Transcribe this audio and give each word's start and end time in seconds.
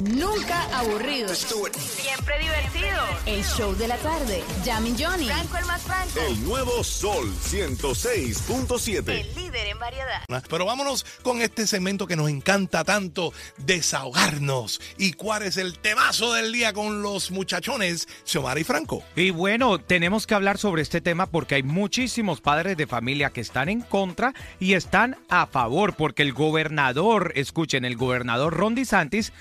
Nunca 0.00 0.62
aburrido. 0.76 1.34
Siempre 1.34 2.38
divertido. 2.40 2.98
El 3.26 3.44
show 3.44 3.74
de 3.74 3.88
la 3.88 3.96
tarde. 3.98 4.42
Jamie 4.64 4.94
Johnny. 4.98 5.26
Franco 5.26 5.58
el 5.58 5.64
más 5.66 5.82
franco. 5.82 6.20
El 6.28 6.44
nuevo 6.44 6.82
Sol 6.82 7.32
106.7. 7.50 9.08
El 9.08 9.34
líder 9.34 9.68
en 9.68 9.78
variedad. 9.78 10.22
Pero 10.48 10.66
vámonos 10.66 11.04
con 11.22 11.40
este 11.40 11.66
segmento 11.66 12.06
que 12.06 12.16
nos 12.16 12.28
encanta 12.28 12.84
tanto, 12.84 13.32
desahogarnos. 13.58 14.80
¿Y 14.98 15.12
cuál 15.12 15.42
es 15.42 15.56
el 15.56 15.78
temazo 15.78 16.32
del 16.32 16.52
día 16.52 16.72
con 16.72 17.02
los 17.02 17.30
muchachones, 17.30 18.08
Xiomara 18.24 18.58
y 18.60 18.64
Franco? 18.64 19.02
Y 19.14 19.30
bueno, 19.30 19.78
tenemos 19.78 20.26
que 20.26 20.34
hablar 20.34 20.58
sobre 20.58 20.82
este 20.82 21.00
tema 21.00 21.26
porque 21.26 21.56
hay 21.56 21.62
muchísimos 21.62 22.40
padres 22.40 22.76
de 22.76 22.86
familia 22.86 23.30
que 23.30 23.40
están 23.40 23.68
en 23.68 23.82
contra 23.82 24.34
y 24.58 24.74
están 24.74 25.16
a 25.28 25.46
favor, 25.46 25.94
porque 25.94 26.22
el 26.22 26.32
gobernador, 26.32 27.32
escuchen, 27.36 27.84
el 27.84 27.96
gobernador 27.96 28.54
Ron 28.54 28.74
DeSantis 28.74 29.32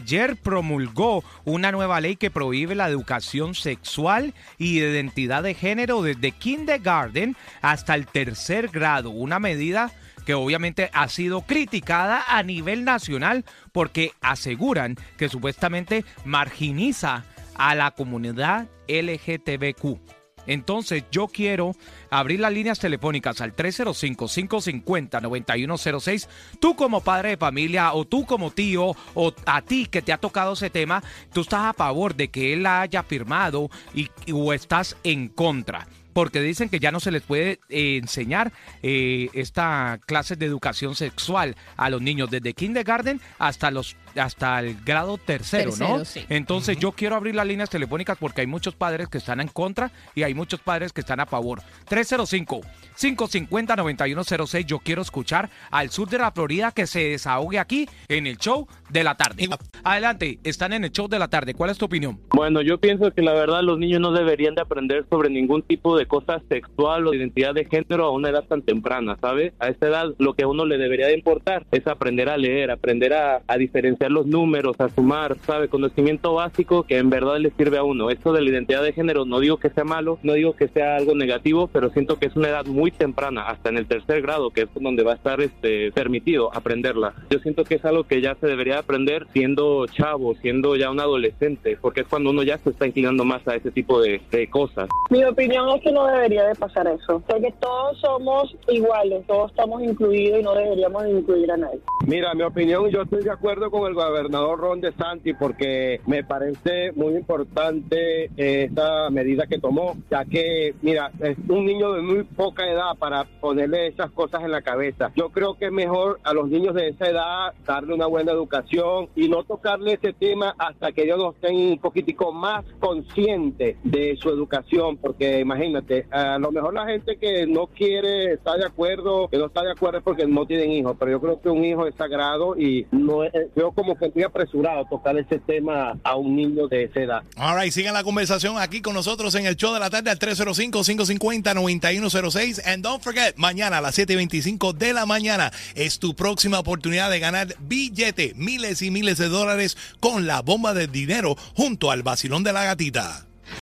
ayer 0.00 0.36
promulgó 0.36 1.22
una 1.44 1.72
nueva 1.72 2.00
ley 2.00 2.16
que 2.16 2.30
prohíbe 2.30 2.74
la 2.74 2.88
educación 2.88 3.54
sexual 3.54 4.34
y 4.58 4.78
de 4.80 4.90
identidad 4.90 5.42
de 5.42 5.54
género 5.54 6.02
desde 6.02 6.32
kindergarten 6.32 7.36
hasta 7.60 7.94
el 7.94 8.06
tercer 8.06 8.68
grado, 8.68 9.10
una 9.10 9.38
medida 9.38 9.92
que 10.24 10.34
obviamente 10.34 10.90
ha 10.92 11.08
sido 11.08 11.42
criticada 11.42 12.24
a 12.26 12.42
nivel 12.42 12.84
nacional 12.84 13.44
porque 13.72 14.12
aseguran 14.20 14.96
que 15.16 15.28
supuestamente 15.28 16.04
marginiza 16.24 17.24
a 17.56 17.74
la 17.74 17.90
comunidad 17.90 18.68
LGTBQ. 18.88 20.19
Entonces 20.50 21.04
yo 21.12 21.28
quiero 21.28 21.76
abrir 22.10 22.40
las 22.40 22.52
líneas 22.52 22.80
telefónicas 22.80 23.40
al 23.40 23.54
305-550-9106. 23.54 26.26
Tú 26.58 26.74
como 26.74 27.02
padre 27.02 27.28
de 27.30 27.36
familia 27.36 27.92
o 27.92 28.04
tú 28.04 28.26
como 28.26 28.50
tío 28.50 28.96
o 29.14 29.32
a 29.46 29.62
ti 29.62 29.86
que 29.86 30.02
te 30.02 30.12
ha 30.12 30.18
tocado 30.18 30.54
ese 30.54 30.68
tema, 30.68 31.04
tú 31.32 31.42
estás 31.42 31.66
a 31.66 31.72
favor 31.72 32.16
de 32.16 32.30
que 32.30 32.52
él 32.52 32.66
haya 32.66 33.04
firmado 33.04 33.70
y, 33.94 34.10
o 34.32 34.52
estás 34.52 34.96
en 35.04 35.28
contra 35.28 35.86
porque 36.12 36.40
dicen 36.40 36.68
que 36.68 36.80
ya 36.80 36.90
no 36.90 36.98
se 36.98 37.12
les 37.12 37.22
puede 37.22 37.60
eh, 37.68 37.96
enseñar 37.96 38.52
eh, 38.82 39.28
esta 39.32 40.00
clase 40.04 40.34
de 40.34 40.46
educación 40.46 40.96
sexual 40.96 41.54
a 41.76 41.88
los 41.88 42.02
niños 42.02 42.28
desde 42.28 42.52
kindergarten 42.52 43.20
hasta 43.38 43.70
los 43.70 43.94
hasta 44.16 44.60
el 44.60 44.76
grado 44.84 45.18
tercero, 45.18 45.72
¿no? 45.78 46.04
Sí. 46.04 46.24
Entonces 46.28 46.78
yo 46.78 46.92
quiero 46.92 47.16
abrir 47.16 47.34
las 47.34 47.46
líneas 47.46 47.70
telefónicas 47.70 48.18
porque 48.18 48.42
hay 48.42 48.46
muchos 48.46 48.74
padres 48.74 49.08
que 49.08 49.18
están 49.18 49.40
en 49.40 49.48
contra 49.48 49.90
y 50.14 50.22
hay 50.22 50.34
muchos 50.34 50.60
padres 50.60 50.92
que 50.92 51.00
están 51.00 51.20
a 51.20 51.26
favor. 51.26 51.62
305-550-9106. 51.88 54.66
Yo 54.66 54.78
quiero 54.78 55.02
escuchar 55.02 55.50
al 55.70 55.90
sur 55.90 56.08
de 56.08 56.18
la 56.18 56.30
Florida 56.32 56.72
que 56.72 56.86
se 56.86 57.10
desahogue 57.10 57.58
aquí 57.58 57.88
en 58.08 58.26
el 58.26 58.38
show 58.38 58.66
de 58.88 59.04
la 59.04 59.16
tarde. 59.16 59.48
Adelante, 59.84 60.38
están 60.44 60.72
en 60.72 60.84
el 60.84 60.92
show 60.92 61.08
de 61.08 61.18
la 61.18 61.28
tarde. 61.28 61.54
¿Cuál 61.54 61.70
es 61.70 61.78
tu 61.78 61.86
opinión? 61.86 62.20
Bueno, 62.30 62.62
yo 62.62 62.78
pienso 62.78 63.12
que 63.12 63.22
la 63.22 63.32
verdad 63.32 63.62
los 63.62 63.78
niños 63.78 64.00
no 64.00 64.12
deberían 64.12 64.54
de 64.54 64.62
aprender 64.62 65.04
sobre 65.10 65.30
ningún 65.30 65.62
tipo 65.62 65.96
de 65.96 66.06
cosa 66.06 66.42
sexual 66.48 67.06
o 67.06 67.10
de 67.10 67.18
identidad 67.18 67.54
de 67.54 67.64
género 67.64 68.06
a 68.06 68.12
una 68.12 68.30
edad 68.30 68.44
tan 68.44 68.62
temprana, 68.62 69.16
¿sabe? 69.20 69.52
A 69.58 69.68
esa 69.68 69.86
edad 69.86 70.06
lo 70.18 70.34
que 70.34 70.44
a 70.44 70.48
uno 70.48 70.64
le 70.64 70.78
debería 70.78 71.06
de 71.06 71.14
importar 71.14 71.66
es 71.70 71.86
aprender 71.86 72.28
a 72.28 72.36
leer, 72.36 72.70
aprender 72.70 73.14
a, 73.14 73.42
a 73.46 73.56
diferenciar 73.56 73.99
los 74.08 74.26
números, 74.26 74.76
a 74.80 74.88
sumar, 74.88 75.36
¿sabe? 75.46 75.68
Conocimiento 75.68 76.34
básico 76.34 76.84
que 76.84 76.98
en 76.98 77.10
verdad 77.10 77.38
le 77.38 77.50
sirve 77.50 77.78
a 77.78 77.82
uno. 77.82 78.10
Esto 78.10 78.32
de 78.32 78.40
la 78.40 78.50
identidad 78.50 78.82
de 78.82 78.92
género 78.92 79.24
no 79.24 79.40
digo 79.40 79.58
que 79.58 79.70
sea 79.70 79.84
malo, 79.84 80.18
no 80.22 80.32
digo 80.34 80.54
que 80.54 80.68
sea 80.68 80.96
algo 80.96 81.14
negativo, 81.14 81.68
pero 81.72 81.90
siento 81.90 82.18
que 82.18 82.26
es 82.26 82.36
una 82.36 82.48
edad 82.48 82.66
muy 82.66 82.90
temprana, 82.90 83.48
hasta 83.48 83.68
en 83.68 83.78
el 83.78 83.86
tercer 83.86 84.22
grado, 84.22 84.50
que 84.50 84.62
es 84.62 84.68
donde 84.74 85.02
va 85.02 85.12
a 85.12 85.16
estar 85.16 85.40
este 85.40 85.92
permitido 85.92 86.50
aprenderla. 86.54 87.14
Yo 87.30 87.38
siento 87.40 87.64
que 87.64 87.76
es 87.76 87.84
algo 87.84 88.04
que 88.04 88.20
ya 88.20 88.34
se 88.36 88.46
debería 88.46 88.78
aprender 88.78 89.26
siendo 89.32 89.86
chavo, 89.86 90.34
siendo 90.36 90.76
ya 90.76 90.90
un 90.90 91.00
adolescente, 91.00 91.76
porque 91.80 92.00
es 92.02 92.06
cuando 92.08 92.30
uno 92.30 92.42
ya 92.42 92.58
se 92.58 92.70
está 92.70 92.86
inclinando 92.86 93.24
más 93.24 93.46
a 93.46 93.56
ese 93.56 93.70
tipo 93.70 94.00
de, 94.00 94.20
de 94.30 94.48
cosas. 94.48 94.88
Mi 95.10 95.24
opinión 95.24 95.68
es 95.70 95.82
que 95.82 95.92
no 95.92 96.06
debería 96.06 96.44
de 96.44 96.54
pasar 96.54 96.86
eso, 96.86 97.22
porque 97.26 97.52
todos 97.60 97.98
somos 97.98 98.56
iguales, 98.68 99.26
todos 99.26 99.50
estamos 99.50 99.82
incluidos 99.82 100.40
y 100.40 100.42
no 100.42 100.54
deberíamos 100.54 101.04
de 101.04 101.10
incluir 101.10 101.50
a 101.50 101.56
nadie. 101.56 101.80
Mira, 102.06 102.34
mi 102.34 102.42
opinión, 102.42 102.88
yo 102.90 103.02
estoy 103.02 103.22
de 103.22 103.30
acuerdo 103.30 103.70
con 103.70 103.88
el 103.88 103.89
gobernador 103.94 104.58
Ron 104.58 104.80
DeSantis 104.80 105.36
porque 105.38 106.00
me 106.06 106.24
parece 106.24 106.92
muy 106.92 107.14
importante 107.14 108.24
eh, 108.36 108.64
esta 108.64 109.10
medida 109.10 109.46
que 109.46 109.58
tomó, 109.58 109.96
ya 110.10 110.24
que, 110.24 110.74
mira, 110.82 111.10
es 111.20 111.36
un 111.48 111.66
niño 111.66 111.92
de 111.92 112.02
muy 112.02 112.24
poca 112.24 112.68
edad 112.68 112.96
para 112.98 113.24
ponerle 113.40 113.88
esas 113.88 114.10
cosas 114.10 114.42
en 114.42 114.50
la 114.50 114.62
cabeza. 114.62 115.12
Yo 115.16 115.30
creo 115.30 115.54
que 115.54 115.66
es 115.66 115.72
mejor 115.72 116.20
a 116.24 116.32
los 116.32 116.48
niños 116.48 116.74
de 116.74 116.88
esa 116.88 117.08
edad 117.08 117.54
darle 117.66 117.94
una 117.94 118.06
buena 118.06 118.32
educación 118.32 119.08
y 119.14 119.28
no 119.28 119.44
tocarle 119.44 119.94
ese 119.94 120.12
tema 120.12 120.54
hasta 120.58 120.92
que 120.92 121.02
ellos 121.02 121.18
no 121.18 121.30
estén 121.30 121.56
un 121.56 121.78
poquitico 121.78 122.32
más 122.32 122.64
conscientes 122.78 123.76
de 123.82 124.16
su 124.16 124.30
educación, 124.30 124.96
porque 124.96 125.40
imagínate, 125.40 126.06
a 126.10 126.38
lo 126.38 126.52
mejor 126.52 126.74
la 126.74 126.86
gente 126.86 127.16
que 127.16 127.46
no 127.46 127.66
quiere 127.66 128.34
estar 128.34 128.58
de 128.58 128.66
acuerdo, 128.66 129.28
que 129.28 129.38
no 129.38 129.46
está 129.46 129.62
de 129.62 129.72
acuerdo 129.72 129.98
es 129.98 130.04
porque 130.04 130.26
no 130.26 130.46
tienen 130.46 130.70
hijos, 130.70 130.96
pero 130.98 131.10
yo 131.10 131.20
creo 131.20 131.40
que 131.40 131.48
un 131.48 131.64
hijo 131.64 131.86
es 131.86 131.94
sagrado 131.94 132.56
y 132.56 132.86
no 132.90 133.24
es, 133.24 133.32
veo 133.54 133.72
como 133.80 133.96
que 133.96 134.06
estoy 134.06 134.24
apresurado 134.24 134.80
a 134.80 134.88
tocar 134.88 135.16
ese 135.16 135.38
tema 135.38 135.96
a 136.04 136.16
un 136.16 136.36
niño 136.36 136.68
de 136.68 136.84
esa 136.84 137.00
edad. 137.00 137.22
All 137.36 137.58
right, 137.58 137.72
sigan 137.72 137.94
la 137.94 138.04
conversación 138.04 138.58
aquí 138.58 138.82
con 138.82 138.92
nosotros 138.92 139.34
en 139.36 139.46
el 139.46 139.56
show 139.56 139.72
de 139.72 139.80
la 139.80 139.88
tarde 139.88 140.10
al 140.10 140.18
305-550-9106. 140.18 142.60
And 142.66 142.84
don't 142.84 143.02
forget, 143.02 143.36
mañana 143.36 143.78
a 143.78 143.80
las 143.80 143.98
7.25 143.98 144.74
de 144.74 144.92
la 144.92 145.06
mañana 145.06 145.50
es 145.74 145.98
tu 145.98 146.14
próxima 146.14 146.58
oportunidad 146.58 147.10
de 147.10 147.20
ganar 147.20 147.56
billete, 147.60 148.34
miles 148.36 148.82
y 148.82 148.90
miles 148.90 149.16
de 149.16 149.28
dólares 149.28 149.78
con 149.98 150.26
la 150.26 150.42
bomba 150.42 150.74
de 150.74 150.86
dinero 150.86 151.38
junto 151.54 151.90
al 151.90 152.02
vacilón 152.02 152.44
de 152.44 152.52
la 152.52 152.64
gatita. 152.64 153.29